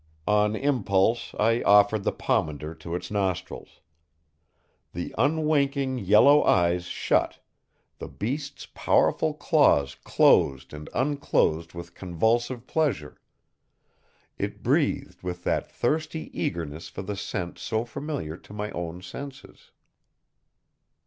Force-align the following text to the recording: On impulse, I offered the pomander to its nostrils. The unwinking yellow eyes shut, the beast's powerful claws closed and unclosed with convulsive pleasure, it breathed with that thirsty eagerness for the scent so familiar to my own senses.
On 0.25 0.55
impulse, 0.55 1.35
I 1.39 1.61
offered 1.61 2.03
the 2.03 2.11
pomander 2.11 2.73
to 2.73 2.95
its 2.95 3.11
nostrils. 3.11 3.81
The 4.93 5.13
unwinking 5.15 5.99
yellow 5.99 6.43
eyes 6.43 6.85
shut, 6.85 7.37
the 7.99 8.07
beast's 8.07 8.65
powerful 8.73 9.35
claws 9.35 9.93
closed 10.03 10.73
and 10.73 10.89
unclosed 10.95 11.75
with 11.75 11.93
convulsive 11.93 12.65
pleasure, 12.65 13.21
it 14.39 14.63
breathed 14.63 15.21
with 15.21 15.43
that 15.43 15.69
thirsty 15.69 16.31
eagerness 16.33 16.89
for 16.89 17.03
the 17.03 17.15
scent 17.15 17.59
so 17.59 17.85
familiar 17.85 18.37
to 18.37 18.53
my 18.53 18.71
own 18.71 19.03
senses. 19.03 19.69